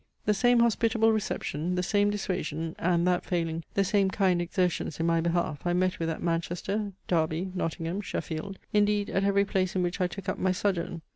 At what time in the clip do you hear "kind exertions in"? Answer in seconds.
4.09-5.05